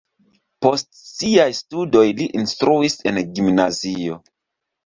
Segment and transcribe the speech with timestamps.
[0.65, 4.19] Post siaj studoj li instruis en gimnazio.